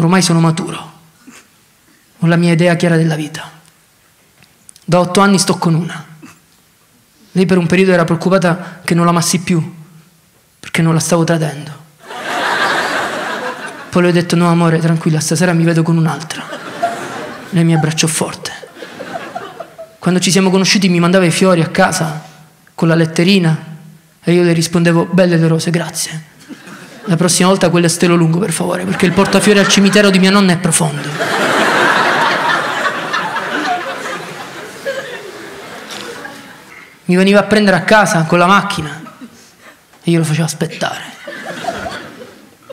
[0.00, 0.92] ormai sono maturo,
[2.18, 3.50] ho la mia idea chiara della vita.
[4.84, 6.04] Da otto anni sto con una.
[7.32, 9.74] Lei per un periodo era preoccupata che non l'amassi più,
[10.58, 11.78] perché non la stavo tradendo.
[13.90, 16.44] Poi le ho detto no amore, tranquilla, stasera mi vedo con un'altra.
[17.50, 18.52] Lei mi abbracciò forte.
[19.98, 22.24] Quando ci siamo conosciuti mi mandava i fiori a casa
[22.74, 23.66] con la letterina
[24.22, 26.28] e io le rispondevo belle le rose, grazie.
[27.10, 30.20] La prossima volta quelle a stelo lungo, per favore, perché il portafiori al cimitero di
[30.20, 31.08] mia nonna è profondo.
[37.06, 39.02] Mi veniva a prendere a casa con la macchina
[40.04, 41.02] e io lo facevo aspettare.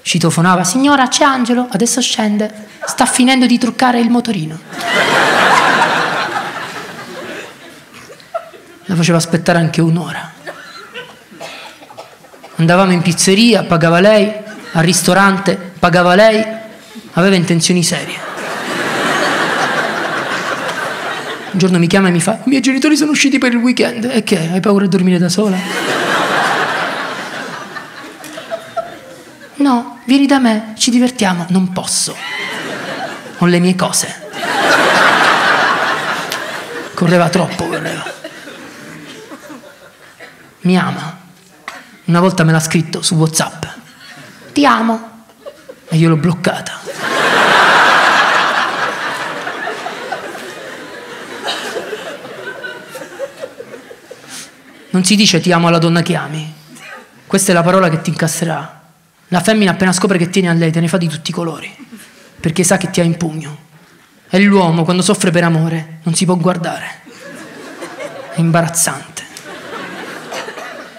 [0.00, 4.58] Citofonava, signora c'è Angelo, adesso scende, sta finendo di truccare il motorino.
[8.86, 10.31] La faceva aspettare anche un'ora.
[12.56, 14.32] Andavamo in pizzeria, pagava lei,
[14.72, 16.44] al ristorante, pagava lei,
[17.12, 18.30] aveva intenzioni serie.
[21.52, 24.04] Un giorno mi chiama e mi fa, i miei genitori sono usciti per il weekend,
[24.04, 24.50] e che?
[24.52, 25.56] Hai paura di dormire da sola?
[29.56, 31.46] No, vieni da me, ci divertiamo.
[31.50, 32.16] Non posso.
[33.38, 34.20] Ho le mie cose.
[36.94, 38.04] Correva troppo, correva.
[40.60, 41.21] Mi ama.
[42.04, 43.64] Una volta me l'ha scritto su WhatsApp.
[44.52, 45.24] Ti amo.
[45.88, 46.80] E io l'ho bloccata.
[54.90, 56.52] Non si dice ti amo alla donna che ami.
[57.26, 58.82] Questa è la parola che ti incasserà.
[59.28, 61.74] La femmina appena scopre che tieni a lei te ne fa di tutti i colori,
[62.38, 63.56] perché sa che ti ha in pugno.
[64.28, 67.00] E l'uomo quando soffre per amore non si può guardare.
[68.34, 69.22] È imbarazzante.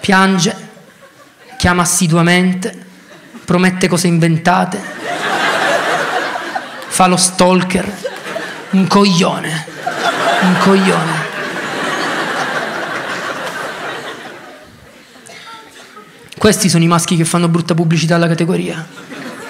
[0.00, 0.63] Piange,
[1.64, 2.76] chiama assiduamente,
[3.42, 4.78] promette cose inventate,
[6.88, 7.90] fa lo stalker,
[8.72, 9.66] un coglione,
[10.42, 11.12] un coglione.
[16.36, 18.86] Questi sono i maschi che fanno brutta pubblicità alla categoria,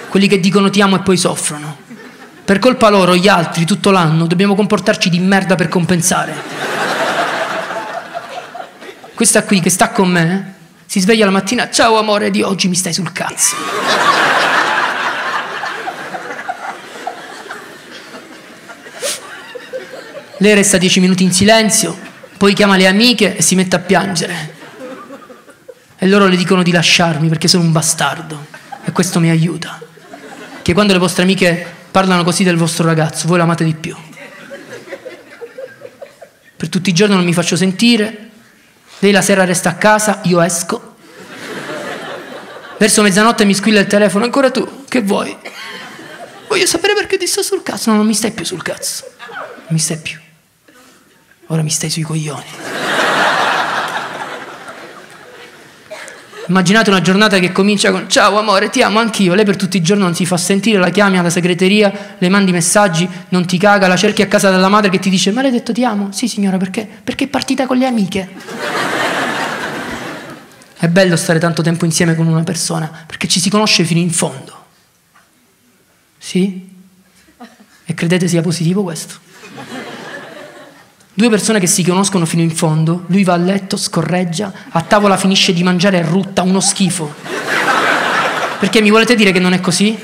[0.09, 1.79] quelli che dicono ti amo e poi soffrono.
[2.45, 6.33] Per colpa loro, gli altri, tutto l'anno, dobbiamo comportarci di merda per compensare.
[9.15, 10.55] Questa qui che sta con me
[10.95, 13.57] si sveglia la mattina, ciao amore di oggi mi stai sul cazzo.
[20.37, 21.99] Lei resta dieci minuti in silenzio,
[22.37, 24.55] poi chiama le amiche e si mette a piangere.
[25.99, 28.47] E loro le dicono di lasciarmi perché sono un bastardo.
[28.85, 29.83] E questo mi aiuta.
[30.63, 33.97] Che quando le vostre amiche parlano così del vostro ragazzo, voi l'amate di più.
[36.57, 38.24] Per tutti i giorni non mi faccio sentire,
[38.99, 40.95] lei la sera resta a casa, io esco.
[42.79, 45.37] Verso mezzanotte mi squilla il telefono, ancora tu, che vuoi?
[46.49, 47.91] Voglio sapere perché ti sto sul cazzo.
[47.91, 49.05] No, non mi stai più sul cazzo.
[49.29, 50.19] Non mi stai più.
[51.49, 52.45] Ora mi stai sui coglioni.
[56.47, 59.83] Immaginate una giornata che comincia con ciao amore, ti amo anch'io, lei per tutti i
[59.83, 63.89] giorni non si fa sentire, la chiami alla segreteria, le mandi messaggi, non ti caga,
[63.89, 66.13] la cerchi a casa della madre che ti dice ma l'hai detto ti amo?
[66.13, 66.87] Sì signora perché?
[67.03, 68.29] Perché è partita con le amiche.
[70.77, 74.11] È bello stare tanto tempo insieme con una persona perché ci si conosce fino in
[74.11, 74.65] fondo.
[76.19, 76.69] Sì?
[77.87, 79.19] E credete sia positivo questo?
[81.17, 85.17] Due persone che si conoscono fino in fondo, lui va a letto, scorreggia, a tavola
[85.17, 87.15] finisce di mangiare e rutta, uno schifo.
[88.59, 89.97] Perché mi volete dire che non è così?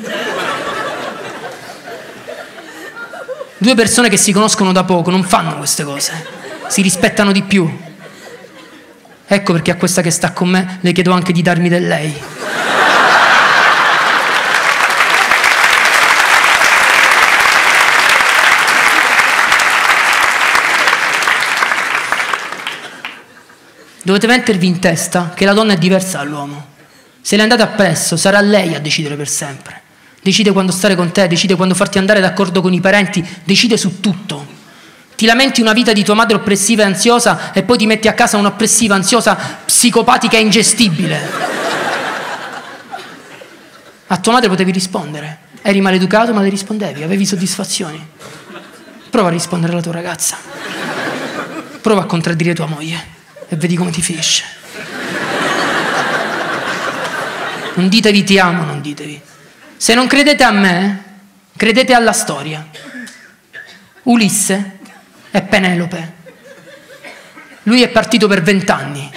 [3.59, 6.13] Due persone che si conoscono da poco non fanno queste cose,
[6.69, 7.69] si rispettano di più.
[9.27, 12.23] Ecco perché a questa che sta con me le chiedo anche di darmi del lei.
[24.03, 26.69] Dovete mettervi in testa che la donna è diversa dall'uomo.
[27.21, 29.83] Se le andate appresso, sarà lei a decidere per sempre.
[30.23, 34.01] Decide quando stare con te, decide quando farti andare d'accordo con i parenti, decide su
[34.01, 34.59] tutto.
[35.17, 38.15] Ti lamenti una vita di tua madre oppressiva e ansiosa e poi ti metti a
[38.15, 39.37] casa un'oppressiva, ansiosa,
[39.67, 41.31] psicopatica e ingestibile.
[44.07, 45.39] A tua madre potevi rispondere.
[45.61, 48.03] Eri maleducato ma le rispondevi, avevi soddisfazioni.
[49.11, 50.39] Prova a rispondere alla tua ragazza.
[51.83, 53.19] Prova a contraddire tua moglie
[53.51, 54.45] e vedi come ti finisce.
[57.75, 59.21] Non ditevi ti amo, non ditevi.
[59.77, 61.05] Se non credete a me,
[61.57, 62.65] credete alla storia.
[64.05, 64.79] Ulisse
[65.33, 66.13] e Penelope.
[67.65, 69.11] Lui è partito per vent'anni.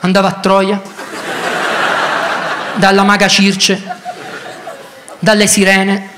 [0.00, 0.80] Andava a Troia,
[2.76, 3.80] dalla maga Circe,
[5.18, 6.10] dalle sirene,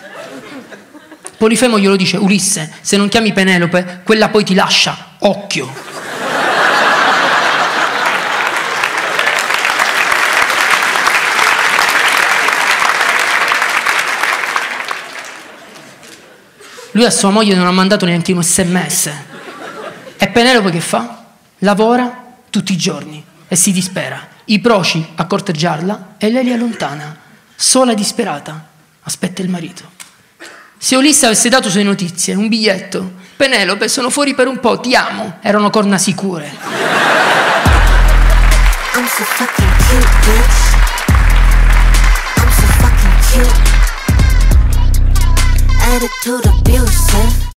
[1.38, 5.16] Polifemo glielo dice, Ulisse, se non chiami Penelope, quella poi ti lascia.
[5.20, 5.93] Occhio.
[16.94, 19.10] Lui a sua moglie non ha mandato neanche un sms.
[20.16, 21.24] E Penelope che fa?
[21.58, 24.28] Lavora tutti i giorni e si dispera.
[24.44, 27.16] I proci a corteggiarla e lei li allontana.
[27.56, 28.68] Sola e disperata,
[29.02, 29.90] aspetta il marito.
[30.78, 34.94] Se Ulisse avesse dato sue notizie, un biglietto, Penelope, sono fuori per un po', ti
[34.94, 36.44] amo, erano corna sicure.
[38.94, 40.74] I'm so fucking cute, bitch.
[42.36, 43.63] I'm so fucking cute.
[45.94, 47.44] Attitude abusive.